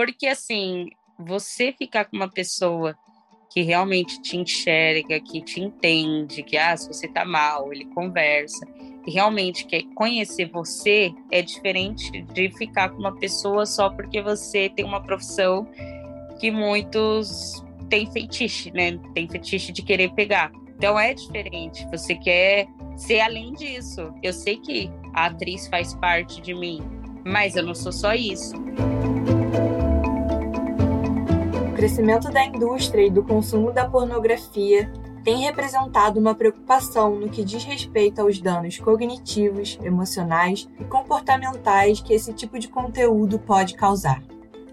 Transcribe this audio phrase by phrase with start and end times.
[0.00, 2.96] Porque, assim, você ficar com uma pessoa
[3.50, 8.66] que realmente te enxerga, que te entende, que, ah, se você tá mal, ele conversa,
[9.06, 14.70] e realmente quer conhecer você, é diferente de ficar com uma pessoa só porque você
[14.70, 15.68] tem uma profissão
[16.40, 18.98] que muitos têm fetiche, né?
[19.12, 20.50] Tem fetiche de querer pegar.
[20.78, 21.86] Então é diferente.
[21.90, 24.14] Você quer ser além disso.
[24.22, 26.80] Eu sei que a atriz faz parte de mim,
[27.22, 28.54] mas eu não sou só isso.
[31.80, 34.92] Crescimento da indústria e do consumo da pornografia
[35.24, 42.12] tem representado uma preocupação no que diz respeito aos danos cognitivos, emocionais e comportamentais que
[42.12, 44.22] esse tipo de conteúdo pode causar.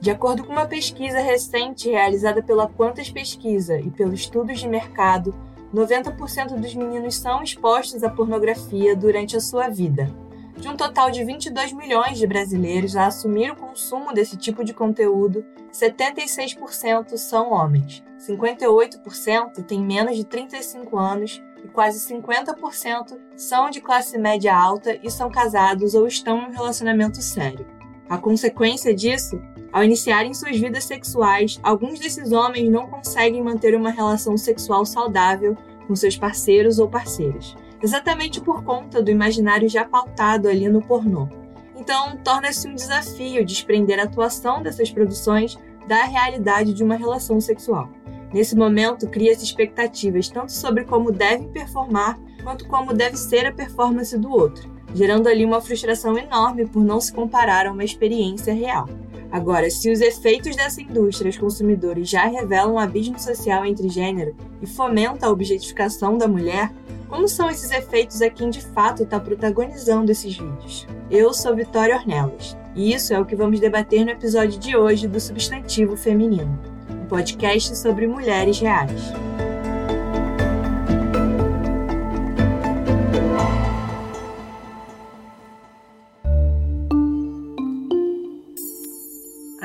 [0.02, 5.34] De acordo com uma pesquisa recente realizada pela Quantas Pesquisa e pelo Estudos de Mercado,
[5.74, 10.14] 90% dos meninos são expostos à pornografia durante a sua vida.
[10.58, 14.74] De um total de 22 milhões de brasileiros a assumir o consumo desse tipo de
[14.74, 23.80] conteúdo, 76% são homens, 58% têm menos de 35 anos e quase 50% são de
[23.80, 27.68] classe média alta e são casados ou estão em um relacionamento sério.
[28.10, 29.40] A consequência disso
[29.71, 35.55] ao iniciarem suas vidas sexuais, alguns desses homens não conseguem manter uma relação sexual saudável
[35.86, 41.28] com seus parceiros ou parceiras, exatamente por conta do imaginário já pautado ali no pornô.
[41.76, 47.90] Então, torna-se um desafio desprender a atuação dessas produções da realidade de uma relação sexual.
[48.34, 54.18] Nesse momento, cria-se expectativas tanto sobre como devem performar quanto como deve ser a performance
[54.18, 58.88] do outro, gerando ali uma frustração enorme por não se comparar a uma experiência real.
[59.32, 64.36] Agora, se os efeitos dessa indústria aos consumidores já revelam um abismo social entre gênero
[64.62, 66.72] e fomenta a objetificação da mulher,
[67.09, 70.88] como são esses efeitos a quem de fato está protagonizando esses vídeos?
[71.09, 75.08] Eu sou Vitória Ornelas, e isso é o que vamos debater no episódio de hoje
[75.08, 76.59] do Substantivo Feminino,
[76.90, 79.14] um podcast sobre mulheres reais.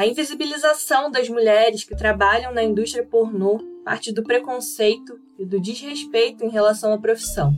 [0.02, 6.44] A invisibilização das mulheres que trabalham na indústria pornô parte do preconceito e do desrespeito
[6.44, 7.54] em relação à profissão,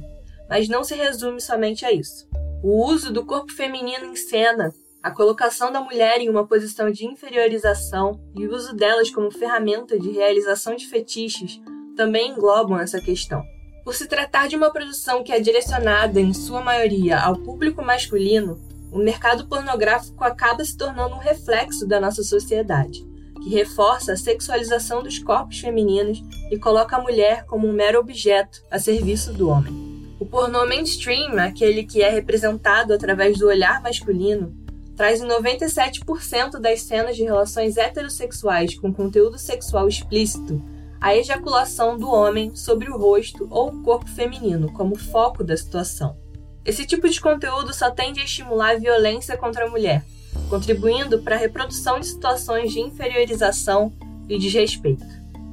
[0.47, 2.29] mas não se resume somente a isso.
[2.63, 7.07] O uso do corpo feminino em cena, a colocação da mulher em uma posição de
[7.07, 11.59] inferiorização e o uso delas como ferramenta de realização de fetiches
[11.97, 13.43] também englobam essa questão.
[13.83, 18.74] Por se tratar de uma produção que é direcionada, em sua maioria, ao público masculino,
[18.95, 23.05] o mercado pornográfico acaba se tornando um reflexo da nossa sociedade,
[23.43, 28.63] que reforça a sexualização dos corpos femininos e coloca a mulher como um mero objeto
[28.71, 30.15] a serviço do homem.
[30.21, 34.55] O pornô mainstream, aquele que é representado através do olhar masculino,
[34.97, 40.63] traz em 97% das cenas de relações heterossexuais com conteúdo sexual explícito
[41.01, 46.24] a ejaculação do homem sobre o rosto ou o corpo feminino como foco da situação.
[46.65, 50.03] Esse tipo de conteúdo só tende a estimular a violência contra a mulher,
[50.49, 53.93] contribuindo para a reprodução de situações de inferiorização
[54.29, 55.05] e desrespeito.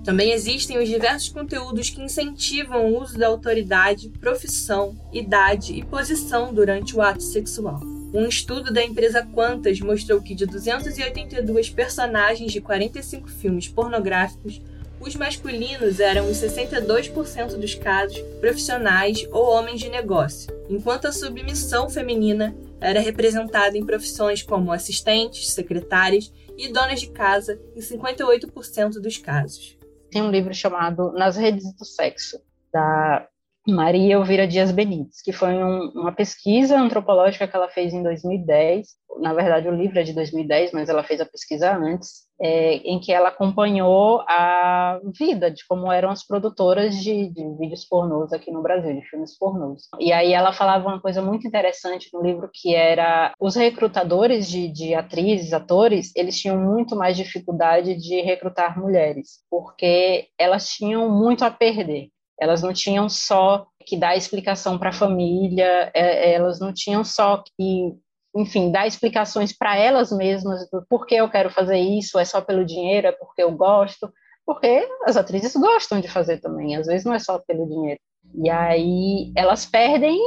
[0.05, 6.53] Também existem os diversos conteúdos que incentivam o uso da autoridade, profissão, idade e posição
[6.53, 7.81] durante o ato sexual.
[8.13, 14.61] Um estudo da empresa Quantas mostrou que de 282 personagens de 45 filmes pornográficos,
[15.01, 21.89] os masculinos eram em 62% dos casos profissionais ou homens de negócio, enquanto a submissão
[21.89, 29.17] feminina era representada em profissões como assistentes, secretárias e donas de casa em 58% dos
[29.17, 29.77] casos.
[30.11, 32.39] Tem um livro chamado Nas Redes do Sexo,
[32.71, 33.27] da
[33.67, 38.87] Maria Elvira Dias Benites, que foi um, uma pesquisa antropológica que ela fez em 2010.
[39.19, 42.99] Na verdade, o livro é de 2010, mas ela fez a pesquisa antes, é, em
[42.99, 48.51] que ela acompanhou a vida de como eram as produtoras de, de, vídeos pornôs aqui
[48.51, 49.83] no Brasil, de filmes pornôs.
[49.99, 54.67] E aí ela falava uma coisa muito interessante no livro, que era os recrutadores de,
[54.67, 61.45] de atrizes, atores, eles tinham muito mais dificuldade de recrutar mulheres, porque elas tinham muito
[61.45, 62.09] a perder
[62.41, 67.43] elas não tinham só que dar explicação para a família, é, elas não tinham só
[67.55, 67.93] que,
[68.35, 72.65] enfim, dar explicações para elas mesmas do porquê eu quero fazer isso, é só pelo
[72.65, 74.11] dinheiro, é porque eu gosto,
[74.45, 77.99] porque as atrizes gostam de fazer também, às vezes não é só pelo dinheiro.
[78.35, 80.19] E aí elas perdem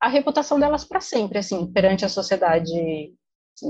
[0.00, 3.12] a reputação delas para sempre, assim, perante a sociedade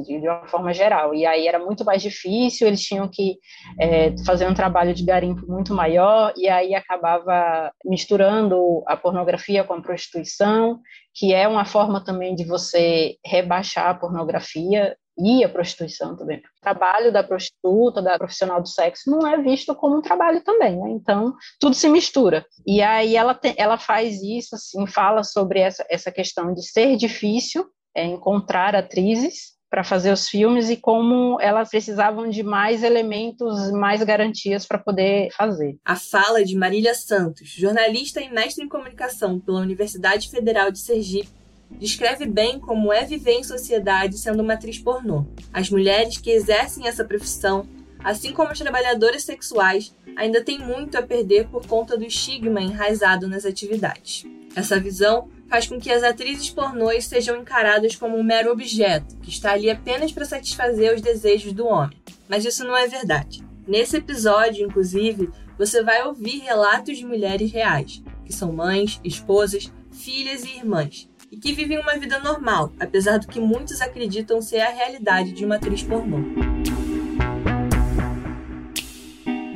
[0.02, 1.14] de, de, uma forma geral.
[1.14, 3.38] E aí era muito mais difícil, eles tinham que
[3.80, 9.74] é, fazer um trabalho de garimpo muito maior, e aí acabava misturando a pornografia com
[9.74, 10.80] a prostituição,
[11.14, 16.38] que é uma forma também de você rebaixar a pornografia e a prostituição também.
[16.38, 20.76] O trabalho da prostituta, da profissional do sexo, não é visto como um trabalho também,
[20.78, 20.90] né?
[20.90, 22.44] Então, tudo se mistura.
[22.66, 26.96] E aí ela, te, ela faz isso, assim, fala sobre essa, essa questão de ser
[26.96, 27.64] difícil
[27.96, 34.02] é, encontrar atrizes para fazer os filmes e como elas precisavam de mais elementos, mais
[34.02, 35.76] garantias para poder fazer.
[35.84, 41.28] A fala de Marília Santos, jornalista e mestre em comunicação pela Universidade Federal de Sergipe,
[41.70, 45.26] descreve bem como é viver em sociedade sendo uma atriz pornô.
[45.52, 47.66] As mulheres que exercem essa profissão,
[48.02, 53.28] assim como as trabalhadoras sexuais, ainda têm muito a perder por conta do estigma enraizado
[53.28, 54.24] nas atividades.
[54.54, 59.30] Essa visão faz com que as atrizes pornôs sejam encaradas como um mero objeto, que
[59.30, 61.96] está ali apenas para satisfazer os desejos do homem.
[62.28, 63.44] Mas isso não é verdade.
[63.66, 70.44] Nesse episódio, inclusive, você vai ouvir relatos de mulheres reais, que são mães, esposas, filhas
[70.44, 74.70] e irmãs, e que vivem uma vida normal, apesar do que muitos acreditam ser a
[74.70, 76.18] realidade de uma atriz pornô.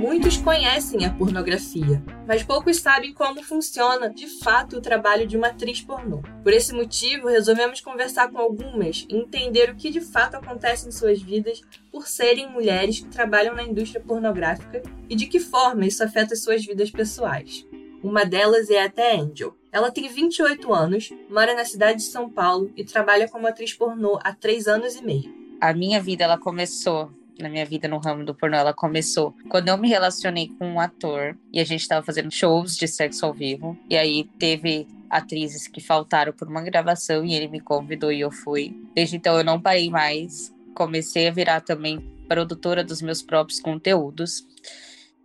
[0.01, 5.49] Muitos conhecem a pornografia, mas poucos sabem como funciona de fato o trabalho de uma
[5.49, 6.23] atriz pornô.
[6.43, 10.91] Por esse motivo, resolvemos conversar com algumas e entender o que de fato acontece em
[10.91, 11.61] suas vidas
[11.93, 16.65] por serem mulheres que trabalham na indústria pornográfica e de que forma isso afeta suas
[16.65, 17.69] vidas pessoais.
[18.03, 19.55] Uma delas é a Té Angel.
[19.71, 24.19] Ela tem 28 anos, mora na cidade de São Paulo e trabalha como atriz pornô
[24.25, 25.31] há 3 anos e meio.
[25.61, 27.13] A minha vida ela começou
[27.43, 30.81] na minha vida no ramo do pornô, ela começou quando eu me relacionei com um
[30.81, 33.79] ator e a gente estava fazendo shows de sexo ao vivo.
[33.89, 38.31] E aí teve atrizes que faltaram por uma gravação e ele me convidou e eu
[38.31, 38.77] fui.
[38.95, 40.55] Desde então eu não parei mais.
[40.75, 41.99] Comecei a virar também
[42.29, 44.47] produtora dos meus próprios conteúdos.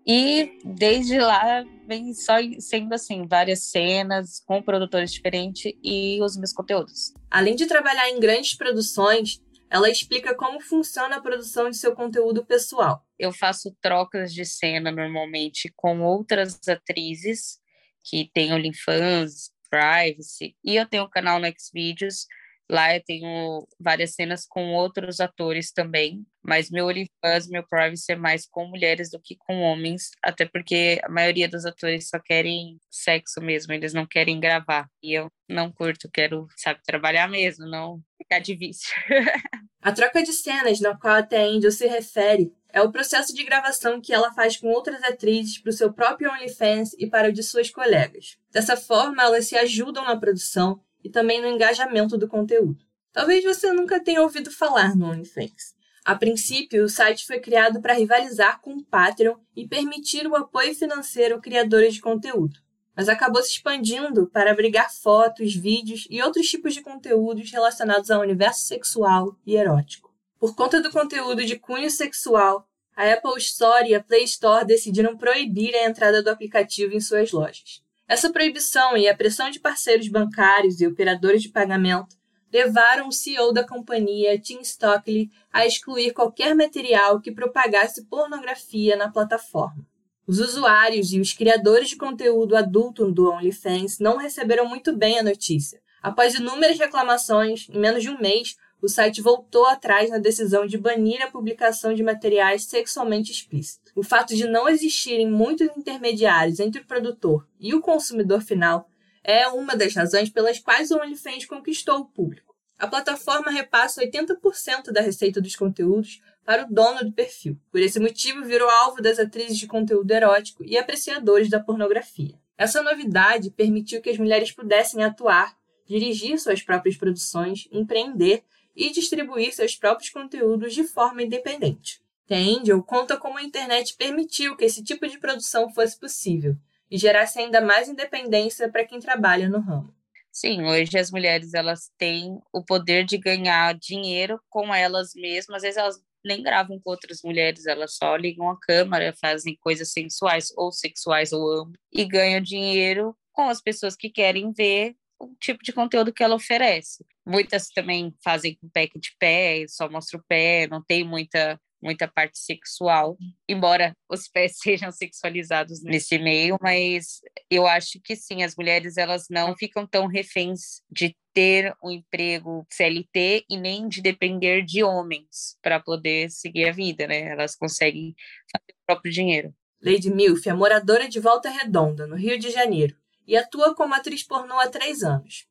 [0.07, 6.53] E desde lá vem só sendo assim, várias cenas com produtores diferentes e os meus
[6.53, 7.13] conteúdos.
[7.29, 12.45] Além de trabalhar em grandes produções, ela explica como funciona a produção de seu conteúdo
[12.45, 13.05] pessoal.
[13.17, 17.59] Eu faço trocas de cena normalmente com outras atrizes
[18.03, 22.27] que têm OnlyFans, Privacy, e eu tenho um canal no Xvideos
[22.69, 28.15] Lá eu tenho várias cenas com outros atores também, mas meu OnlyFans, meu Privacy é
[28.15, 32.79] mais com mulheres do que com homens, até porque a maioria dos atores só querem
[32.89, 34.87] sexo mesmo, eles não querem gravar.
[35.01, 38.95] E eu não curto, quero, sabe, trabalhar mesmo, não ficar de vício.
[39.81, 44.01] a troca de cenas na qual a Angel se refere é o processo de gravação
[44.01, 47.41] que ela faz com outras atrizes para o seu próprio OnlyFans e para o de
[47.41, 48.37] suas colegas.
[48.51, 52.83] Dessa forma, elas se ajudam na produção e também no engajamento do conteúdo.
[53.13, 55.75] Talvez você nunca tenha ouvido falar no OnlyFans.
[56.03, 60.73] A princípio, o site foi criado para rivalizar com o Patreon e permitir o apoio
[60.73, 62.59] financeiro a criadores de conteúdo,
[62.95, 68.21] mas acabou se expandindo para abrigar fotos, vídeos e outros tipos de conteúdos relacionados ao
[68.21, 70.11] universo sexual e erótico.
[70.39, 75.15] Por conta do conteúdo de cunho sexual, a Apple Store e a Play Store decidiram
[75.15, 77.84] proibir a entrada do aplicativo em suas lojas.
[78.07, 82.15] Essa proibição e a pressão de parceiros bancários e operadores de pagamento
[82.53, 89.11] levaram o CEO da companhia, Tim Stockley, a excluir qualquer material que propagasse pornografia na
[89.11, 89.85] plataforma.
[90.27, 95.23] Os usuários e os criadores de conteúdo adulto do OnlyFans não receberam muito bem a
[95.23, 95.81] notícia.
[96.01, 98.55] Após inúmeras reclamações, em menos de um mês,
[98.85, 103.91] o site voltou atrás na decisão de banir a publicação de materiais sexualmente explícitos.
[103.95, 108.87] O fato de não existirem muitos intermediários entre o produtor e o consumidor final
[109.23, 112.53] é uma das razões pelas quais o OnlyFans conquistou o público.
[112.77, 117.57] A plataforma repassa 80% da receita dos conteúdos para o dono do perfil.
[117.71, 122.35] Por esse motivo, virou alvo das atrizes de conteúdo erótico e apreciadores da pornografia.
[122.55, 128.43] Essa novidade permitiu que as mulheres pudessem atuar, dirigir suas próprias produções, empreender
[128.75, 132.01] e distribuir seus próprios conteúdos de forma independente.
[132.27, 136.55] The Angel conta como a internet permitiu que esse tipo de produção fosse possível
[136.89, 139.93] e gerasse ainda mais independência para quem trabalha no ramo.
[140.31, 145.57] Sim, hoje as mulheres elas têm o poder de ganhar dinheiro com elas mesmas.
[145.57, 149.93] Às vezes elas nem gravam com outras mulheres, elas só ligam a câmera, fazem coisas
[149.93, 155.35] sensuais ou sexuais ou ambos e ganham dinheiro com as pessoas que querem ver o
[155.39, 157.05] tipo de conteúdo que ela oferece.
[157.25, 162.07] Muitas também fazem com pack de pé, só mostra o pé, não tem muita muita
[162.07, 163.15] parte sexual,
[163.47, 169.27] embora os pés sejam sexualizados nesse meio, mas eu acho que sim, as mulheres elas
[169.29, 175.57] não ficam tão reféns de ter um emprego CLT e nem de depender de homens
[175.61, 177.23] para poder seguir a vida, né?
[177.29, 178.15] Elas conseguem
[178.51, 179.53] fazer o próprio dinheiro.
[179.83, 182.95] Lady Milf é moradora de Volta Redonda, no Rio de Janeiro,
[183.27, 185.45] e atua como atriz pornô há três anos.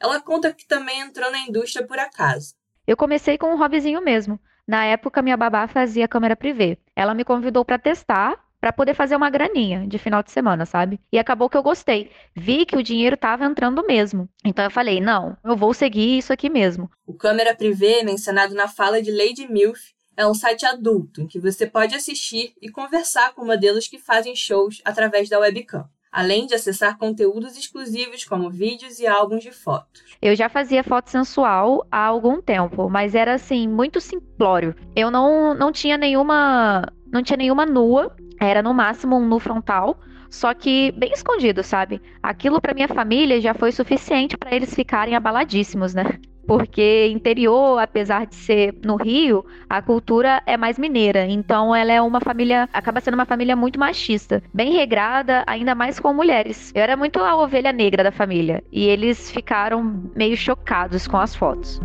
[0.00, 2.54] Ela conta que também entrou na indústria por acaso.
[2.86, 4.38] Eu comecei com um hobbyzinho mesmo.
[4.66, 6.78] Na época, minha babá fazia câmera privê.
[6.96, 11.00] Ela me convidou para testar, para poder fazer uma graninha de final de semana, sabe?
[11.12, 12.10] E acabou que eu gostei.
[12.34, 14.28] Vi que o dinheiro estava entrando mesmo.
[14.44, 16.90] Então eu falei, não, eu vou seguir isso aqui mesmo.
[17.06, 19.80] O câmera privê, mencionado na fala de Lady Milf,
[20.16, 24.34] é um site adulto em que você pode assistir e conversar com modelos que fazem
[24.34, 30.02] shows através da webcam além de acessar conteúdos exclusivos como vídeos e álbuns de fotos.
[30.20, 34.74] Eu já fazia foto sensual há algum tempo, mas era assim muito simplório.
[34.94, 39.98] Eu não, não tinha nenhuma não tinha nenhuma nua, era no máximo um nu frontal,
[40.30, 42.00] só que bem escondido, sabe?
[42.22, 46.18] Aquilo para minha família já foi suficiente para eles ficarem abaladíssimos, né?
[46.46, 51.26] Porque interior, apesar de ser no Rio, a cultura é mais mineira.
[51.26, 55.98] Então ela é uma família, acaba sendo uma família muito machista, bem regrada, ainda mais
[56.00, 56.72] com mulheres.
[56.74, 61.34] Eu era muito a ovelha negra da família e eles ficaram meio chocados com as
[61.34, 61.80] fotos.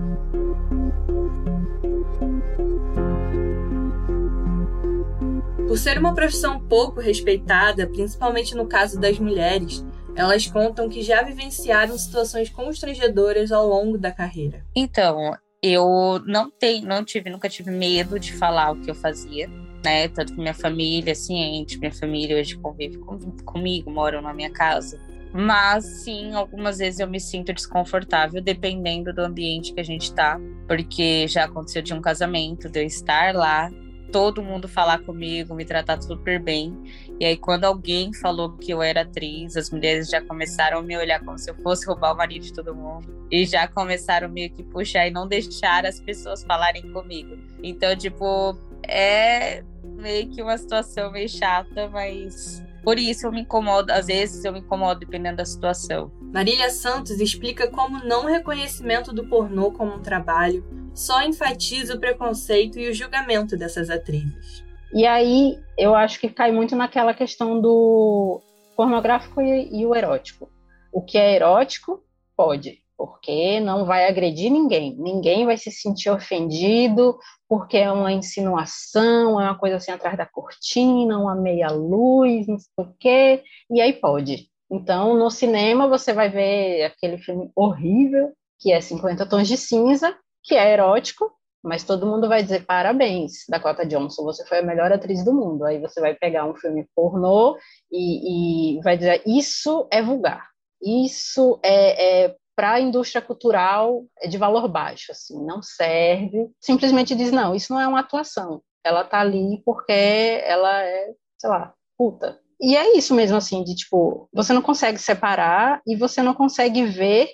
[5.68, 9.86] Por ser uma profissão pouco respeitada, principalmente no caso das mulheres,
[10.18, 14.66] elas contam que já vivenciaram situações constrangedoras ao longo da carreira.
[14.76, 19.48] Então, eu não tenho, não tive, nunca tive medo de falar o que eu fazia,
[19.86, 20.08] né?
[20.08, 24.50] Tanto que minha família é ciente, minha família hoje convive com, comigo, moram na minha
[24.50, 25.00] casa.
[25.32, 30.40] Mas sim, algumas vezes eu me sinto desconfortável dependendo do ambiente que a gente tá,
[30.68, 33.70] porque já aconteceu de um casamento, de eu estar lá
[34.12, 36.78] todo mundo falar comigo, me tratar super bem.
[37.20, 40.98] E aí, quando alguém falou que eu era atriz, as mulheres já começaram a me
[40.98, 43.28] olhar como se eu fosse roubar o marido de todo mundo.
[43.32, 47.38] E já começaram meio que puxar e não deixar as pessoas falarem comigo.
[47.62, 53.92] Então, tipo, é meio que uma situação meio chata, mas por isso eu me incomodo,
[53.92, 56.12] às vezes eu me incomodo dependendo da situação.
[56.22, 60.64] Marília Santos explica como não reconhecimento do pornô como um trabalho
[60.98, 64.66] só enfatiza o preconceito e o julgamento dessas atrizes.
[64.92, 68.42] E aí eu acho que cai muito naquela questão do
[68.76, 70.50] pornográfico e, e o erótico.
[70.92, 72.02] O que é erótico,
[72.36, 74.96] pode, porque não vai agredir ninguém.
[74.98, 80.26] Ninguém vai se sentir ofendido porque é uma insinuação, é uma coisa assim atrás da
[80.26, 84.50] cortina, uma meia luz, não sei o quê, e aí pode.
[84.70, 90.18] Então, no cinema você vai ver aquele filme horrível, que é 50 tons de cinza,
[90.48, 91.32] que é erótico,
[91.64, 95.66] mas todo mundo vai dizer parabéns, Dakota Johnson, você foi a melhor atriz do mundo.
[95.66, 97.58] Aí você vai pegar um filme pornô
[97.92, 100.48] e, e vai dizer isso é vulgar,
[100.82, 106.50] isso é, é para a indústria cultural é de valor baixo, assim, não serve.
[106.60, 108.64] Simplesmente diz não, isso não é uma atuação.
[108.84, 112.40] Ela tá ali porque ela é, sei lá, puta.
[112.60, 116.86] E é isso mesmo, assim, de tipo, você não consegue separar e você não consegue
[116.86, 117.30] ver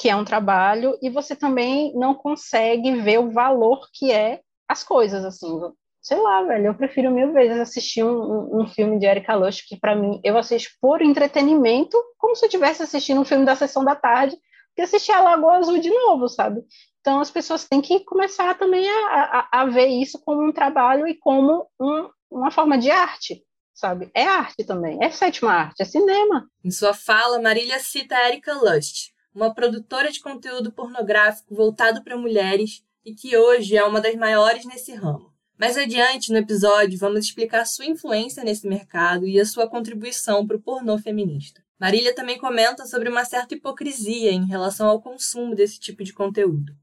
[0.00, 4.82] que é um trabalho, e você também não consegue ver o valor que é as
[4.82, 5.60] coisas, assim.
[6.00, 9.78] Sei lá, velho, eu prefiro mil vezes assistir um, um, filme de Erika Lush, que
[9.78, 13.84] para mim eu assisto por entretenimento, como se eu estivesse assistindo um filme da sessão
[13.84, 14.34] da tarde,
[14.74, 16.62] que assistir a Lagoa Azul de novo, sabe?
[17.00, 21.06] Então as pessoas têm que começar também a, a, a ver isso como um trabalho
[21.06, 24.10] e como um, uma forma de arte, sabe?
[24.14, 26.48] É arte também, é sétima arte, é cinema.
[26.64, 32.84] Em sua fala, Marília cita Erika Lust, uma produtora de conteúdo pornográfico voltado para mulheres
[33.04, 35.32] e que hoje é uma das maiores nesse ramo.
[35.58, 40.56] Mais adiante no episódio, vamos explicar sua influência nesse mercado e a sua contribuição para
[40.56, 41.62] o pornô feminista.
[41.78, 46.74] Marília também comenta sobre uma certa hipocrisia em relação ao consumo desse tipo de conteúdo.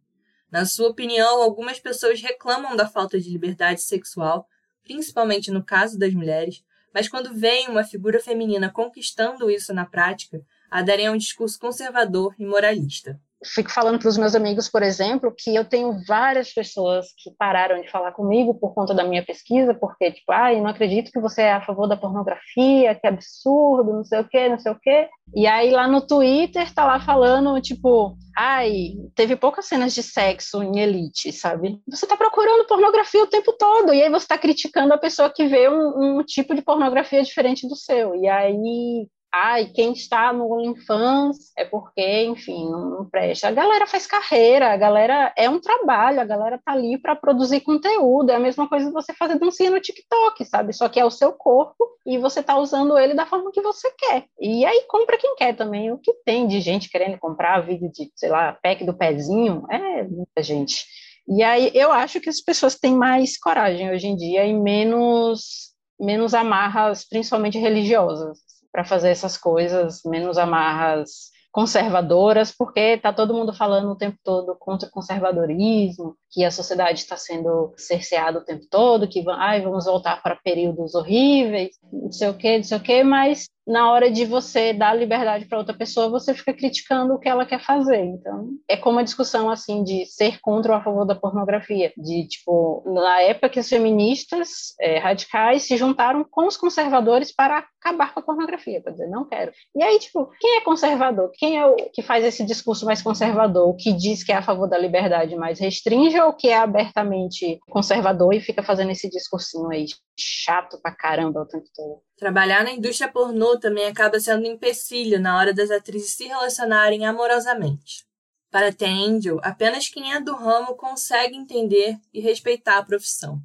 [0.51, 4.47] Na sua opinião, algumas pessoas reclamam da falta de liberdade sexual,
[4.83, 6.63] principalmente no caso das mulheres,
[6.93, 12.33] mas quando veem uma figura feminina conquistando isso na prática, aderem a um discurso conservador
[12.37, 13.19] e moralista.
[13.45, 17.79] Fico falando para os meus amigos, por exemplo, que eu tenho várias pessoas que pararam
[17.79, 21.43] de falar comigo por conta da minha pesquisa, porque, tipo, ah, não acredito que você
[21.43, 25.07] é a favor da pornografia, que absurdo, não sei o quê, não sei o quê.
[25.35, 30.63] E aí lá no Twitter tá lá falando, tipo, ai, teve poucas cenas de sexo
[30.63, 31.79] em Elite, sabe?
[31.87, 35.45] Você tá procurando pornografia o tempo todo, e aí você tá criticando a pessoa que
[35.45, 38.15] vê um, um tipo de pornografia diferente do seu.
[38.15, 43.47] E aí ai, quem está no OnlyFans é porque, enfim, não, presta.
[43.47, 47.61] A galera faz carreira, a galera é um trabalho, a galera tá ali para produzir
[47.61, 48.31] conteúdo.
[48.31, 50.73] É a mesma coisa você fazer dancinha no TikTok, sabe?
[50.73, 53.91] Só que é o seu corpo e você tá usando ele da forma que você
[53.97, 54.25] quer.
[54.39, 55.91] E aí compra quem quer também.
[55.91, 60.03] O que tem de gente querendo comprar vídeo de, sei lá, pack do pezinho, é
[60.03, 60.85] muita gente.
[61.27, 65.75] E aí eu acho que as pessoas têm mais coragem hoje em dia e menos
[65.99, 68.37] menos amarras, principalmente religiosas
[68.77, 74.55] para fazer essas coisas, menos amarras conservadoras, porque tá todo mundo falando o tempo todo
[74.55, 79.85] contra o conservadorismo, que a sociedade está sendo cerceada o tempo todo, que ai, vamos
[79.85, 84.09] voltar para períodos horríveis, não sei o que, não sei o que, mas na hora
[84.09, 88.01] de você dar liberdade para outra pessoa, você fica criticando o que ela quer fazer.
[88.01, 92.27] Então, é como a discussão assim de ser contra ou a favor da pornografia, de
[92.27, 98.13] tipo, na época que as feministas é, radicais se juntaram com os conservadores para acabar
[98.13, 99.51] com a pornografia, para dizer, não quero.
[99.75, 101.29] E aí, tipo, quem é conservador?
[101.33, 104.41] Quem é o que faz esse discurso mais conservador, o que diz que é a
[104.41, 109.69] favor da liberdade, mas restringe ou que é abertamente conservador e fica fazendo esse discursinho
[109.69, 109.85] aí
[110.17, 112.06] chato pra caramba o tempo todo?
[112.17, 117.05] Trabalhar na indústria pornô também acaba sendo um empecilho na hora das atrizes se relacionarem
[117.05, 118.05] amorosamente.
[118.49, 123.39] Para The Angel, apenas quem é do ramo consegue entender e respeitar a profissão.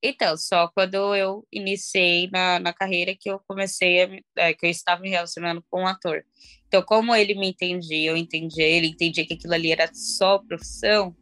[0.00, 4.70] Então, só quando eu iniciei na, na carreira que eu comecei, a, é, que eu
[4.70, 6.24] estava me relacionando com um ator.
[6.68, 11.14] Então, como ele me entendia, eu entendia ele, entendia que aquilo ali era só profissão,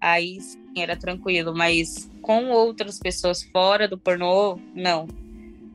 [0.00, 1.54] aí sim, era tranquilo.
[1.54, 5.06] Mas com outras pessoas fora do pornô, não.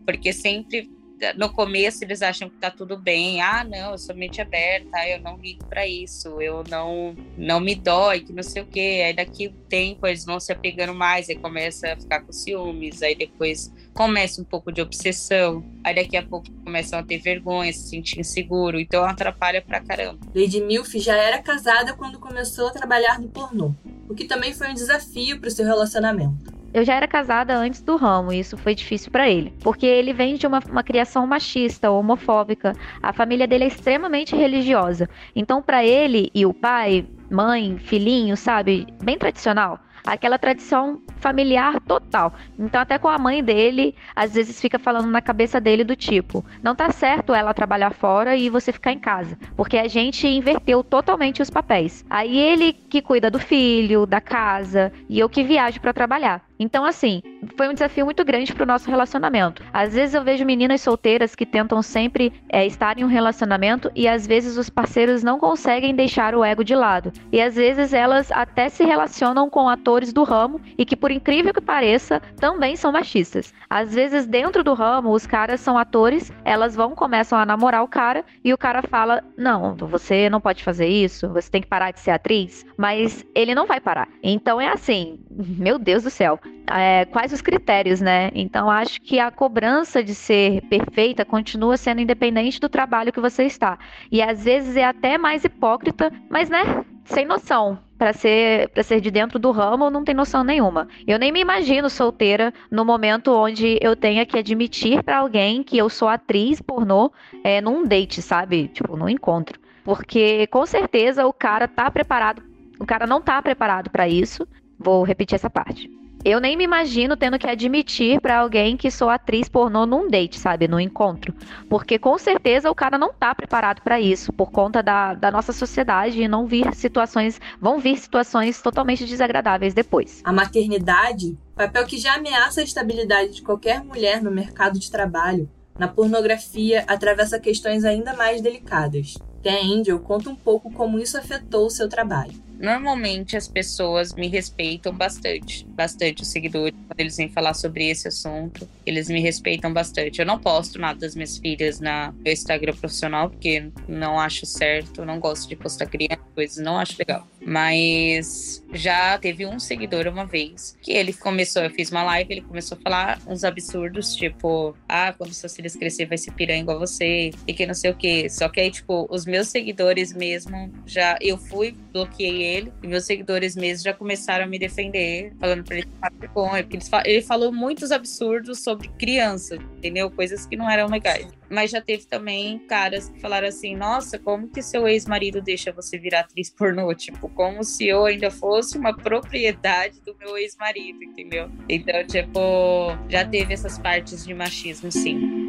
[0.06, 0.90] Porque sempre
[1.36, 3.42] no começo eles acham que tá tudo bem.
[3.42, 7.76] Ah, não, eu sou mente aberta, eu não ligo para isso, eu não não me
[7.76, 9.04] dói, que não sei o quê.
[9.06, 13.02] Aí daqui o tempo eles vão se apegando mais, aí começa a ficar com ciúmes,
[13.02, 17.74] aí depois começa um pouco de obsessão, aí daqui a pouco começam a ter vergonha,
[17.74, 20.20] se sentir inseguro, então atrapalha pra caramba.
[20.34, 23.76] Lady Milf já era casada quando começou a trabalhar no pornô,
[24.08, 26.59] o que também foi um desafio para o seu relacionamento.
[26.72, 30.14] Eu já era casada antes do ramo e isso foi difícil para ele, porque ele
[30.14, 32.74] vem de uma, uma, criação machista, homofóbica.
[33.02, 35.10] A família dele é extremamente religiosa.
[35.36, 42.34] Então, para ele e o pai, mãe, filhinho, sabe, bem tradicional, aquela tradição familiar total.
[42.58, 46.46] Então, até com a mãe dele, às vezes fica falando na cabeça dele do tipo:
[46.62, 50.84] não tá certo ela trabalhar fora e você ficar em casa, porque a gente inverteu
[50.84, 52.06] totalmente os papéis.
[52.10, 56.49] Aí ele que cuida do filho, da casa, e eu que viajo para trabalhar.
[56.62, 57.22] Então, assim,
[57.56, 59.64] foi um desafio muito grande para o nosso relacionamento.
[59.72, 64.10] Às vezes eu vejo meninas solteiras que tentam sempre é, estar em um relacionamento e
[64.10, 67.14] às vezes os parceiros não conseguem deixar o ego de lado.
[67.32, 71.54] E às vezes elas até se relacionam com atores do ramo e que, por incrível
[71.54, 73.54] que pareça, também são machistas.
[73.70, 77.88] Às vezes, dentro do ramo, os caras são atores, elas vão, começam a namorar o
[77.88, 81.92] cara e o cara fala: Não, você não pode fazer isso, você tem que parar
[81.92, 82.66] de ser atriz.
[82.76, 84.10] Mas ele não vai parar.
[84.22, 86.38] Então é assim, meu Deus do céu
[86.70, 88.30] é, quais os critérios, né?
[88.34, 93.44] Então, acho que a cobrança de ser perfeita continua sendo independente do trabalho que você
[93.44, 93.78] está.
[94.12, 96.86] E às vezes é até mais hipócrita, mas, né?
[97.06, 97.80] Sem noção.
[97.98, 100.88] Para ser, para ser de dentro do ramo, não tem noção nenhuma.
[101.06, 105.78] Eu nem me imagino solteira no momento onde eu tenha que admitir para alguém que
[105.78, 107.12] eu sou atriz pornô
[107.44, 108.70] é, num date, sabe?
[108.70, 109.60] Tipo, num encontro.
[109.84, 112.42] Porque com certeza o cara tá preparado,
[112.80, 114.48] o cara não tá preparado para isso.
[114.78, 115.99] Vou repetir essa parte.
[116.24, 120.38] Eu nem me imagino tendo que admitir para alguém que sou atriz pornô num date,
[120.38, 120.68] sabe?
[120.68, 121.34] No encontro.
[121.70, 125.54] Porque com certeza o cara não tá preparado para isso, por conta da, da nossa
[125.54, 127.40] sociedade e não vir situações.
[127.62, 130.22] Vão vir situações totalmente desagradáveis depois.
[130.26, 135.50] A maternidade, papel que já ameaça a estabilidade de qualquer mulher no mercado de trabalho,
[135.78, 139.14] na pornografia atravessa questões ainda mais delicadas.
[139.42, 144.28] The Angel conta um pouco como isso afetou o seu trabalho normalmente as pessoas me
[144.28, 149.72] respeitam bastante, bastante os seguidores, quando eles vêm falar sobre esse assunto, eles me respeitam
[149.72, 150.20] bastante.
[150.20, 155.06] Eu não posto nada das minhas filhas na meu Instagram profissional, porque não acho certo,
[155.06, 157.26] não gosto de postar criança, coisas, não acho legal.
[157.42, 162.42] Mas já teve um seguidor uma vez que ele começou, eu fiz uma live, ele
[162.42, 166.78] começou a falar uns absurdos, tipo, ah, quando seus filhos crescer vai ser piranha igual
[166.78, 168.30] você, e que não sei o que.
[168.30, 173.06] Só que aí, tipo, os meus seguidores mesmo, já eu fui, bloqueei ele, e meus
[173.06, 177.52] seguidores mesmo já começaram a me defender, falando pra ele ficar vergonha, porque ele falou
[177.52, 180.10] muitos absurdos sobre criança, entendeu?
[180.10, 181.28] Coisas que não eram legais.
[181.50, 185.98] Mas já teve também caras que falaram assim: nossa, como que seu ex-marido deixa você
[185.98, 186.94] virar atriz pornô?
[186.94, 191.50] Tipo, como se eu ainda fosse uma propriedade do meu ex-marido, entendeu?
[191.68, 195.48] Então, tipo, já teve essas partes de machismo, sim.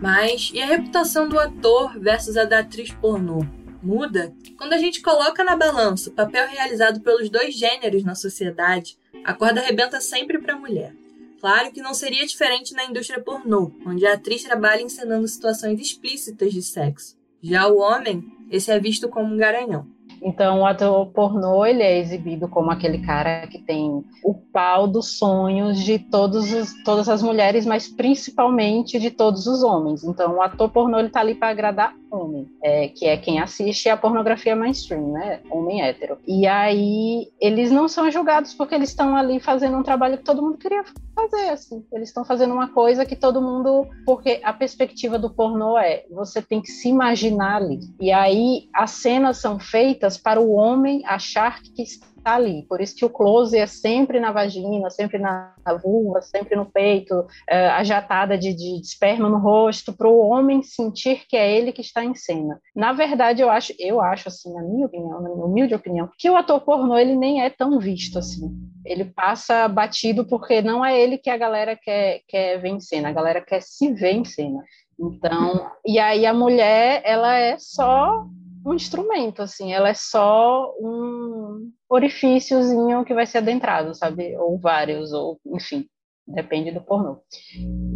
[0.00, 3.46] Mas e a reputação do ator versus a da atriz pornô?
[3.84, 4.34] Muda?
[4.56, 9.34] Quando a gente coloca na balança o papel realizado pelos dois gêneros na sociedade, a
[9.34, 10.94] corda arrebenta sempre para a mulher.
[11.38, 16.50] Claro que não seria diferente na indústria pornô, onde a atriz trabalha encenando situações explícitas
[16.54, 17.14] de sexo.
[17.42, 19.86] Já o homem, esse é visto como um garanhão.
[20.24, 25.18] Então, o ator pornô, ele é exibido como aquele cara que tem o pau dos
[25.18, 30.02] sonhos de todos os, todas as mulheres, mas principalmente de todos os homens.
[30.02, 33.88] Então, o ator pornô, ele tá ali para agradar homem, é, que é quem assiste
[33.88, 35.40] a pornografia mainstream, né?
[35.50, 36.18] Homem hétero.
[36.26, 40.42] E aí, eles não são julgados porque eles estão ali fazendo um trabalho que todo
[40.42, 40.84] mundo queria
[41.14, 41.84] fazer, assim.
[41.92, 43.86] Eles estão fazendo uma coisa que todo mundo...
[44.06, 47.80] Porque a perspectiva do pornô é, você tem que se imaginar ali.
[48.00, 52.62] E aí, as cenas são feitas para o homem achar que está tá ali.
[52.66, 57.26] Por isso que o close é sempre na vagina, sempre na vulva, sempre no peito,
[57.46, 61.70] é, a jatada de, de, esperma no rosto, para o homem sentir que é ele
[61.70, 62.58] que está em cena.
[62.74, 66.30] Na verdade, eu acho, eu acho assim, na minha opinião, na minha humilde opinião, que
[66.30, 68.50] o ator pornô ele nem é tão visto assim.
[68.84, 73.10] Ele passa batido porque não é ele que a galera quer, quer ver em cena,
[73.10, 74.62] a galera quer se ver em cena.
[74.98, 78.24] Então, e aí a mulher, ela é só
[78.64, 84.36] um instrumento, assim, ela é só um orifíciozinho que vai ser adentrado, sabe?
[84.38, 85.86] Ou vários, ou enfim,
[86.26, 87.18] depende do pornô.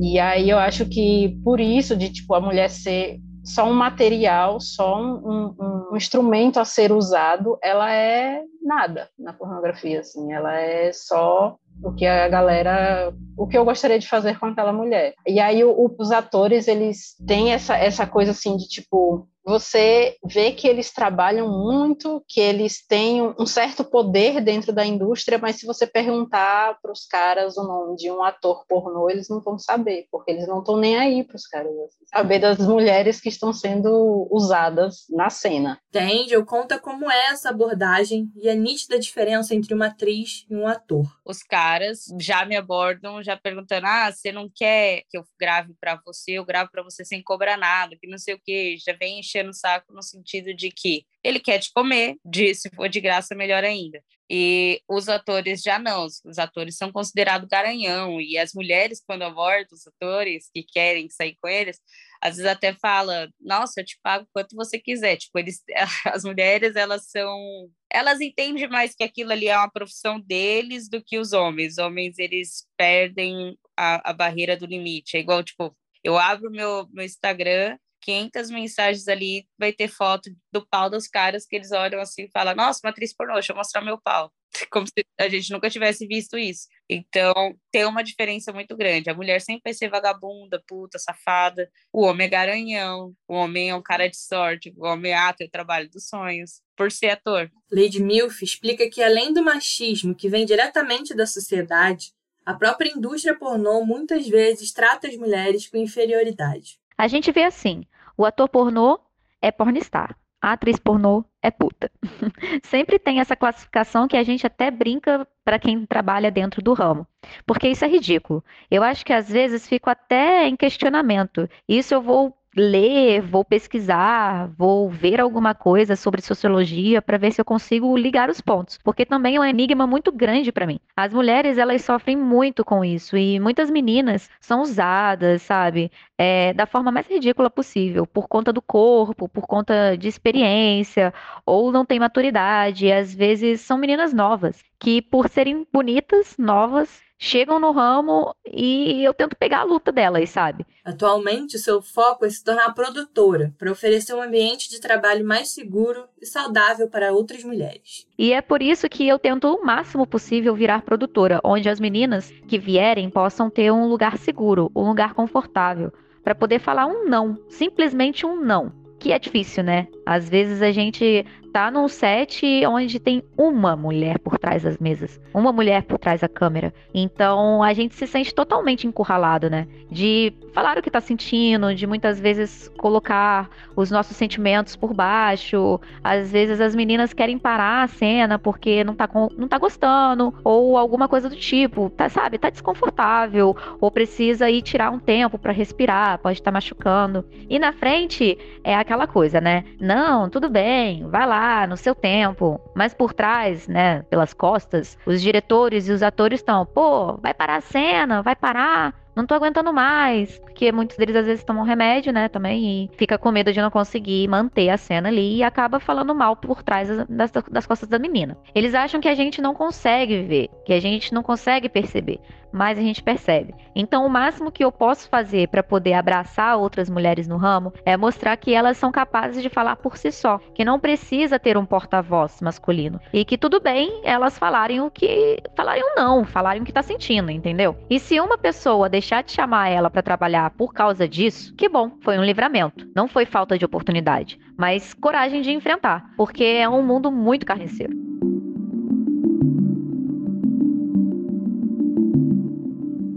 [0.00, 4.60] E aí eu acho que por isso, de tipo, a mulher ser só um material,
[4.60, 10.54] só um, um, um instrumento a ser usado, ela é nada na pornografia, assim, ela
[10.54, 15.14] é só o que a galera, o que eu gostaria de fazer com aquela mulher.
[15.26, 20.52] E aí o, os atores, eles têm essa, essa coisa assim de tipo, você vê
[20.52, 25.64] que eles trabalham muito, que eles têm um certo poder dentro da indústria, mas se
[25.64, 30.06] você perguntar para os caras o nome de um ator pornô, eles não vão saber,
[30.12, 33.50] porque eles não estão nem aí para os caras assim, saber das mulheres que estão
[33.52, 35.80] sendo usadas na cena.
[35.88, 36.34] Entende?
[36.34, 40.66] Eu conta como é essa abordagem e a nítida diferença entre uma atriz e um
[40.66, 41.06] ator.
[41.24, 45.98] Os caras já me abordam, já perguntando: ah, você não quer que eu grave para
[46.04, 46.32] você?
[46.32, 49.44] Eu gravo para você sem cobrar nada, que não sei o que, já vem encher
[49.44, 53.34] no saco no sentido de que ele quer te comer, de, se for de graça,
[53.34, 54.02] melhor ainda.
[54.30, 59.68] E os atores já não, os atores são considerados garanhão, e as mulheres, quando abordam
[59.72, 61.80] os atores que querem sair com eles,
[62.20, 65.16] às vezes até fala, nossa, eu te pago quanto você quiser.
[65.16, 65.62] Tipo, eles,
[66.06, 71.02] as mulheres, elas são, elas entendem mais que aquilo ali é uma profissão deles do
[71.02, 71.72] que os homens.
[71.74, 75.16] Os homens, eles perdem a, a barreira do limite.
[75.16, 75.74] É igual, tipo,
[76.04, 81.46] eu abro meu, meu Instagram 500 mensagens ali, vai ter foto do pau dos caras
[81.46, 84.32] que eles olham assim e falam: Nossa, uma atriz pornô, deixa eu mostrar meu pau.
[84.70, 86.68] Como se a gente nunca tivesse visto isso.
[86.88, 89.10] Então, tem uma diferença muito grande.
[89.10, 91.70] A mulher sempre vai ser vagabunda, puta, safada.
[91.92, 93.12] O homem é garanhão.
[93.26, 94.72] O homem é um cara de sorte.
[94.76, 96.62] O homem, ah, tem o trabalho dos sonhos.
[96.76, 97.50] Por ser ator.
[97.70, 102.12] Lady Milf explica que, além do machismo que vem diretamente da sociedade,
[102.48, 106.80] a própria indústria pornô muitas vezes trata as mulheres com inferioridade.
[106.98, 107.84] A gente vê assim:
[108.16, 108.98] o ator pornô
[109.40, 111.90] é pornstar, a atriz pornô é puta.
[112.62, 117.06] Sempre tem essa classificação que a gente até brinca para quem trabalha dentro do ramo,
[117.46, 118.44] porque isso é ridículo.
[118.70, 121.48] Eu acho que às vezes fico até em questionamento.
[121.68, 127.40] Isso eu vou ler, vou pesquisar, vou ver alguma coisa sobre sociologia para ver se
[127.40, 130.80] eu consigo ligar os pontos, porque também é um enigma muito grande para mim.
[130.96, 136.66] As mulheres elas sofrem muito com isso e muitas meninas são usadas, sabe, é, da
[136.66, 141.12] forma mais ridícula possível, por conta do corpo, por conta de experiência
[141.46, 142.90] ou não tem maturidade.
[142.90, 149.12] Às vezes são meninas novas que, por serem bonitas, novas, chegam no ramo e eu
[149.12, 150.64] tento pegar a luta delas, sabe?
[150.84, 156.04] Atualmente, seu foco é se tornar produtora, para oferecer um ambiente de trabalho mais seguro
[156.20, 158.06] e saudável para outras mulheres.
[158.16, 162.32] E é por isso que eu tento o máximo possível virar produtora, onde as meninas
[162.46, 167.36] que vierem possam ter um lugar seguro, um lugar confortável, para poder falar um não,
[167.48, 168.72] simplesmente um não.
[168.98, 169.86] Que é difícil, né?
[170.04, 175.20] Às vezes a gente tá num set onde tem uma mulher por trás das mesas,
[175.32, 176.72] uma mulher por trás da câmera.
[176.94, 179.66] Então a gente se sente totalmente encurralado, né?
[179.90, 185.80] De falar o que tá sentindo, de muitas vezes colocar os nossos sentimentos por baixo.
[186.02, 190.34] Às vezes as meninas querem parar a cena porque não tá, com, não tá gostando,
[190.44, 192.38] ou alguma coisa do tipo, tá, sabe?
[192.38, 197.24] Tá desconfortável, ou precisa ir tirar um tempo para respirar, pode estar tá machucando.
[197.48, 199.64] E na frente é aquela coisa, né?
[199.80, 201.37] Não, tudo bem, vai lá
[201.68, 206.66] no seu tempo, mas por trás, né, pelas costas, os diretores e os atores estão,
[206.66, 211.26] pô, vai parar a cena, vai parar, não tô aguentando mais, porque muitos deles às
[211.26, 215.08] vezes tomam remédio, né, também, e fica com medo de não conseguir manter a cena
[215.08, 218.38] ali e acaba falando mal por trás das, das costas da menina.
[218.54, 222.20] Eles acham que a gente não consegue ver, que a gente não consegue perceber
[222.52, 223.54] mais a gente percebe.
[223.74, 227.96] Então, o máximo que eu posso fazer para poder abraçar outras mulheres no ramo é
[227.96, 231.64] mostrar que elas são capazes de falar por si só, que não precisa ter um
[231.64, 236.64] porta-voz masculino e que tudo bem elas falarem o que falarem o não, falarem o
[236.64, 237.76] que tá sentindo, entendeu?
[237.88, 241.92] E se uma pessoa deixar de chamar ela para trabalhar por causa disso, que bom,
[242.00, 246.82] foi um livramento, não foi falta de oportunidade, mas coragem de enfrentar, porque é um
[246.82, 247.96] mundo muito carniceiro.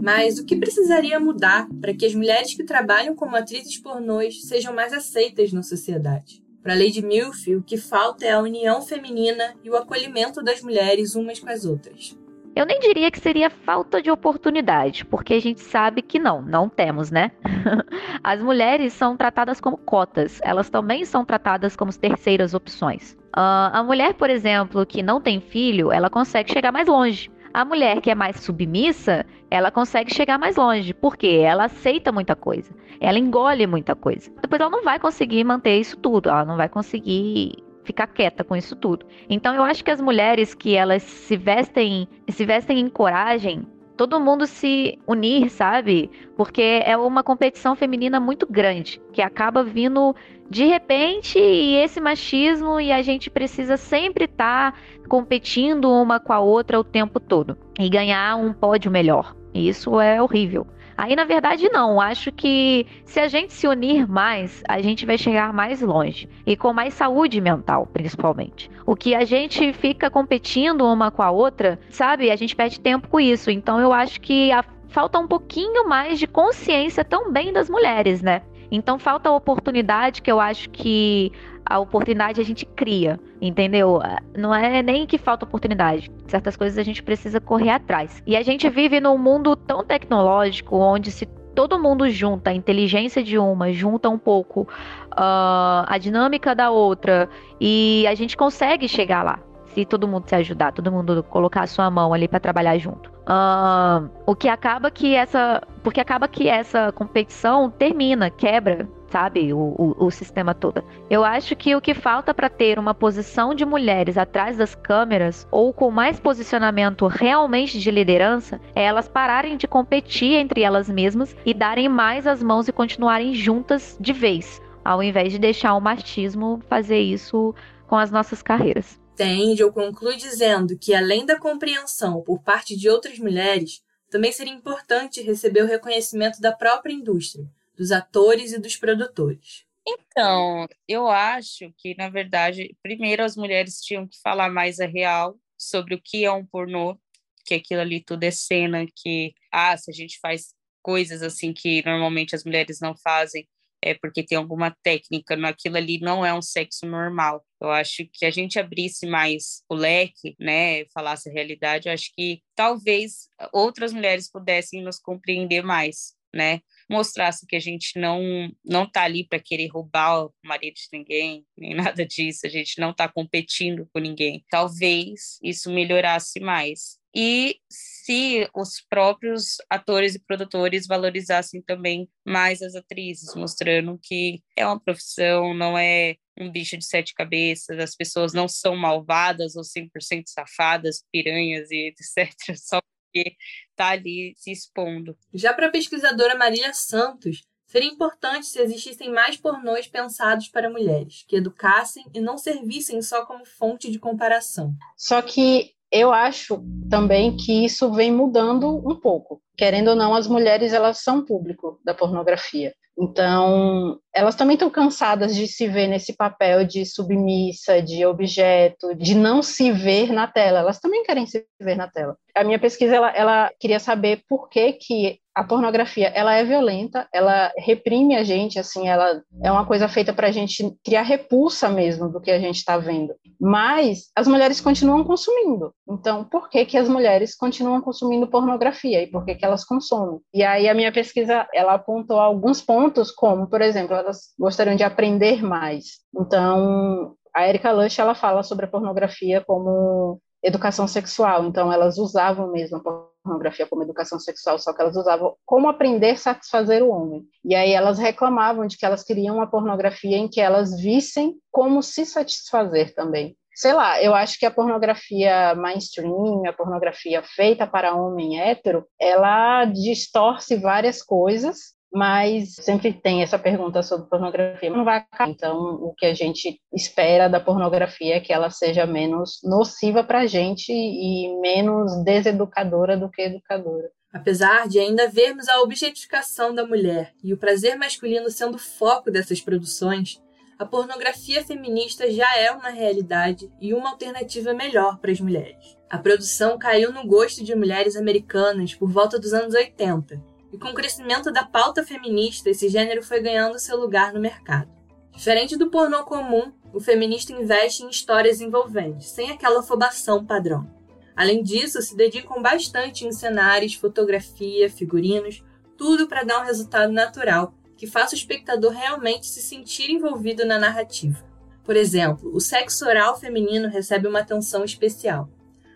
[0.02, 4.74] Mas o que precisaria mudar para que as mulheres que trabalham como atrizes pornôs sejam
[4.74, 6.42] mais aceitas na sociedade?
[6.62, 11.14] Para Lady Milf, o que falta é a união feminina e o acolhimento das mulheres
[11.14, 12.16] umas com as outras.
[12.54, 16.68] Eu nem diria que seria falta de oportunidade, porque a gente sabe que não, não
[16.68, 17.32] temos, né?
[18.22, 23.16] As mulheres são tratadas como cotas, elas também são tratadas como terceiras opções.
[23.34, 27.30] Uh, a mulher, por exemplo, que não tem filho, ela consegue chegar mais longe.
[27.54, 32.36] A mulher que é mais submissa, ela consegue chegar mais longe, porque ela aceita muita
[32.36, 34.30] coisa, ela engole muita coisa.
[34.40, 38.56] Depois ela não vai conseguir manter isso tudo, ela não vai conseguir ficar quieta com
[38.56, 39.06] isso tudo.
[39.28, 43.66] Então eu acho que as mulheres que elas se vestem, se vestem em coragem,
[43.96, 46.10] todo mundo se unir, sabe?
[46.36, 50.14] Porque é uma competição feminina muito grande, que acaba vindo
[50.50, 56.32] de repente e esse machismo e a gente precisa sempre estar tá competindo uma com
[56.32, 59.34] a outra o tempo todo e ganhar um pódio melhor.
[59.54, 60.66] Isso é horrível.
[60.96, 62.00] Aí, na verdade, não.
[62.00, 66.28] Acho que se a gente se unir mais, a gente vai chegar mais longe.
[66.46, 68.70] E com mais saúde mental, principalmente.
[68.86, 72.30] O que a gente fica competindo uma com a outra, sabe?
[72.30, 73.50] A gente perde tempo com isso.
[73.50, 74.64] Então, eu acho que a...
[74.88, 78.42] falta um pouquinho mais de consciência também das mulheres, né?
[78.74, 81.30] Então falta a oportunidade que eu acho que
[81.64, 84.00] a oportunidade a gente cria, entendeu?
[84.34, 86.10] Não é nem que falta oportunidade.
[86.26, 88.22] Certas coisas a gente precisa correr atrás.
[88.26, 93.22] E a gente vive num mundo tão tecnológico onde se todo mundo junta a inteligência
[93.22, 97.28] de uma, junta um pouco uh, a dinâmica da outra
[97.60, 99.38] e a gente consegue chegar lá.
[99.66, 103.11] Se todo mundo se ajudar, todo mundo colocar a sua mão ali para trabalhar junto.
[103.22, 105.62] Uh, o que acaba que essa.
[105.82, 109.52] Porque acaba que essa competição termina, quebra, sabe?
[109.52, 110.82] O, o, o sistema todo.
[111.08, 115.46] Eu acho que o que falta para ter uma posição de mulheres atrás das câmeras,
[115.50, 121.36] ou com mais posicionamento realmente de liderança, é elas pararem de competir entre elas mesmas
[121.44, 125.80] e darem mais as mãos e continuarem juntas de vez, ao invés de deixar o
[125.80, 127.54] machismo fazer isso
[127.86, 132.88] com as nossas carreiras tende ou conclui dizendo que, além da compreensão por parte de
[132.88, 133.80] outras mulheres,
[134.10, 139.64] também seria importante receber o reconhecimento da própria indústria, dos atores e dos produtores.
[139.86, 145.38] Então, eu acho que, na verdade, primeiro as mulheres tinham que falar mais a real
[145.56, 146.98] sobre o que é um pornô,
[147.46, 151.82] que aquilo ali tudo é cena, que, ah, se a gente faz coisas assim que
[151.84, 153.48] normalmente as mulheres não fazem,
[153.82, 157.44] é porque tem alguma técnica naquilo ali, não é um sexo normal.
[157.60, 162.10] Eu acho que a gente abrisse mais o leque, né, falasse a realidade, eu acho
[162.16, 166.60] que talvez outras mulheres pudessem nos compreender mais, né?
[166.92, 168.20] Mostrasse que a gente não
[168.64, 172.80] não tá ali para querer roubar o marido de ninguém, nem nada disso, a gente
[172.80, 174.44] não está competindo com ninguém.
[174.50, 182.74] Talvez isso melhorasse mais e se os próprios atores e produtores valorizassem também mais as
[182.74, 188.32] atrizes, mostrando que é uma profissão, não é um bicho de sete cabeças, as pessoas
[188.32, 192.80] não são malvadas ou 100% safadas, piranhas e etc., só
[193.12, 193.36] porque
[193.70, 195.16] está ali se expondo.
[195.34, 201.24] Já para a pesquisadora Marília Santos, seria importante se existissem mais pornôs pensados para mulheres,
[201.28, 204.74] que educassem e não servissem só como fonte de comparação.
[204.96, 209.42] Só que eu acho também que isso vem mudando um pouco.
[209.56, 212.72] Querendo ou não, as mulheres elas são público da pornografia.
[212.98, 219.14] Então, elas também estão cansadas de se ver nesse papel de submissa, de objeto, de
[219.14, 220.58] não se ver na tela.
[220.60, 222.16] Elas também querem se ver na tela.
[222.34, 227.08] A minha pesquisa ela, ela queria saber por que, que a pornografia ela é violenta,
[227.12, 231.68] ela reprime a gente, assim, ela é uma coisa feita para a gente criar repulsa
[231.70, 233.14] mesmo do que a gente está vendo.
[233.40, 235.72] Mas as mulheres continuam consumindo.
[235.88, 240.20] Então, por que que as mulheres continuam consumindo pornografia e por que que elas consomem?
[240.32, 244.84] E aí a minha pesquisa ela apontou alguns pontos, como, por exemplo, elas gostariam de
[244.84, 245.98] aprender mais.
[246.16, 251.44] Então, a Erika Lush ela fala sobre a pornografia como educação sexual.
[251.44, 252.82] Então, elas usavam mesmo a
[253.24, 257.24] pornografia como educação sexual, só que elas usavam como aprender a satisfazer o homem.
[257.44, 261.82] E aí elas reclamavam de que elas queriam uma pornografia em que elas vissem como
[261.82, 263.36] se satisfazer também.
[263.54, 269.64] Sei lá, eu acho que a pornografia mainstream, a pornografia feita para homem hétero, ela
[269.66, 275.30] distorce várias coisas mas sempre tem essa pergunta sobre pornografia, não vai acabar.
[275.30, 280.20] Então, o que a gente espera da pornografia é que ela seja menos nociva para
[280.20, 283.90] a gente e menos deseducadora do que educadora.
[284.10, 289.10] Apesar de ainda vermos a objetificação da mulher e o prazer masculino sendo o foco
[289.10, 290.20] dessas produções,
[290.62, 295.76] a pornografia feminista já é uma realidade e uma alternativa melhor para as mulheres.
[295.90, 300.22] A produção caiu no gosto de mulheres americanas por volta dos anos 80
[300.52, 304.70] e com o crescimento da pauta feminista, esse gênero foi ganhando seu lugar no mercado.
[305.10, 310.70] Diferente do pornô comum, o feminista investe em histórias envolventes, sem aquela afobação padrão.
[311.16, 315.42] Além disso, se dedicam bastante em cenários, fotografia, figurinos,
[315.76, 320.56] tudo para dar um resultado natural que faça o espectador realmente se sentir envolvido na
[320.56, 321.18] narrativa.
[321.64, 325.28] Por exemplo, o sexo oral feminino recebe uma atenção especial.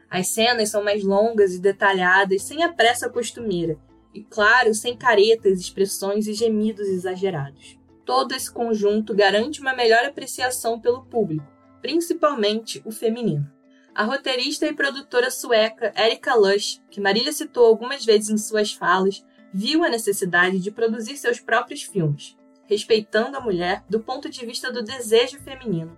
[0.09, 3.77] As cenas são mais longas e detalhadas, sem a pressa costumeira,
[4.15, 7.77] e, claro, sem caretas, expressões e gemidos exagerados.
[8.05, 11.51] Todo esse conjunto garante uma melhor apreciação pelo público,
[11.83, 13.51] principalmente o feminino.
[13.93, 19.25] A roteirista e produtora sueca Erika Lush, que Marília citou algumas vezes em suas falas,
[19.57, 24.71] viu a necessidade de produzir seus próprios filmes, respeitando a mulher do ponto de vista
[24.71, 25.97] do desejo feminino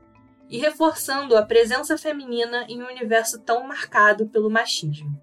[0.49, 5.21] e reforçando a presença feminina em um universo tão marcado pelo machismo.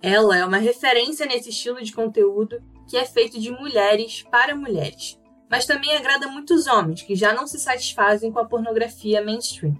[0.00, 5.18] Ela é uma referência nesse estilo de conteúdo que é feito de mulheres para mulheres,
[5.50, 9.76] mas também agrada muitos homens que já não se satisfazem com a pornografia mainstream.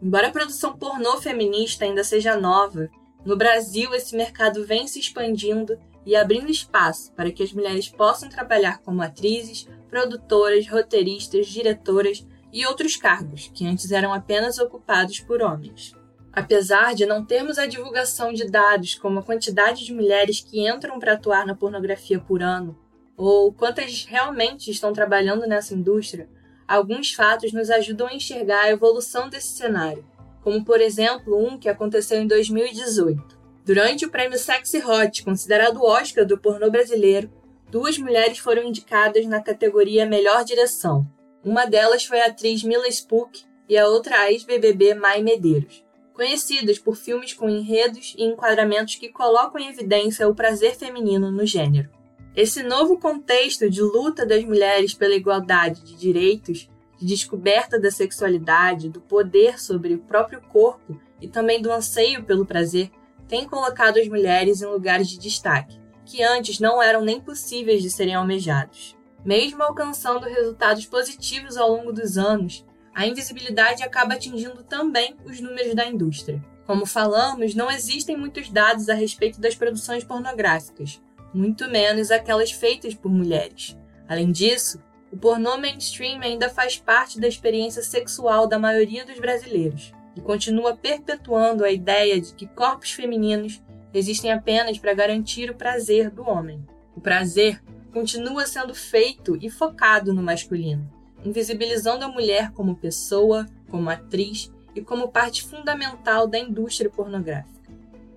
[0.00, 2.88] Embora a produção pornô feminista ainda seja nova,
[3.24, 8.28] no Brasil esse mercado vem se expandindo e abrindo espaço para que as mulheres possam
[8.28, 15.42] trabalhar como atrizes, produtoras, roteiristas, diretoras e outros cargos que antes eram apenas ocupados por
[15.42, 15.94] homens.
[16.32, 20.98] Apesar de não termos a divulgação de dados como a quantidade de mulheres que entram
[20.98, 22.78] para atuar na pornografia por ano,
[23.16, 26.28] ou quantas realmente estão trabalhando nessa indústria,
[26.66, 30.04] alguns fatos nos ajudam a enxergar a evolução desse cenário,
[30.40, 33.39] como por exemplo um que aconteceu em 2018.
[33.64, 37.30] Durante o prêmio Sexy Hot, considerado o Oscar do pornô brasileiro,
[37.70, 41.06] duas mulheres foram indicadas na categoria Melhor Direção.
[41.44, 45.84] Uma delas foi a atriz Mila Spook e a outra a ex-BBB Mai Medeiros
[46.20, 51.46] conhecidas por filmes com enredos e enquadramentos que colocam em evidência o prazer feminino no
[51.46, 51.88] gênero.
[52.36, 56.68] Esse novo contexto de luta das mulheres pela igualdade de direitos,
[56.98, 62.44] de descoberta da sexualidade, do poder sobre o próprio corpo e também do anseio pelo
[62.44, 62.90] prazer,
[63.30, 67.88] tem colocado as mulheres em lugares de destaque, que antes não eram nem possíveis de
[67.88, 68.96] serem almejados.
[69.24, 75.76] Mesmo alcançando resultados positivos ao longo dos anos, a invisibilidade acaba atingindo também os números
[75.76, 76.44] da indústria.
[76.66, 81.00] Como falamos, não existem muitos dados a respeito das produções pornográficas,
[81.32, 83.76] muito menos aquelas feitas por mulheres.
[84.08, 89.92] Além disso, o pornô mainstream ainda faz parte da experiência sexual da maioria dos brasileiros
[90.20, 93.60] e continua perpetuando a ideia de que corpos femininos
[93.94, 96.62] existem apenas para garantir o prazer do homem.
[96.94, 103.90] O prazer continua sendo feito e focado no masculino invisibilizando a mulher como pessoa, como
[103.90, 107.60] atriz e como parte fundamental da indústria pornográfica.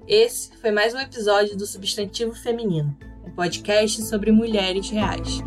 [0.07, 5.41] Esse foi mais um episódio do Substantivo Feminino, um podcast sobre mulheres reais.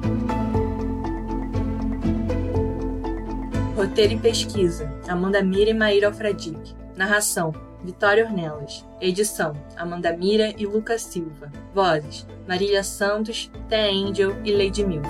[3.86, 6.74] Roteiro e pesquisa: Amanda Mira e Maíra Alfradique.
[6.96, 8.84] Narração: Vitória Ornelas.
[9.00, 11.52] Edição: Amanda Mira e Lucas Silva.
[11.72, 15.06] Vozes: Marília Santos, Té Angel e Lady Milf.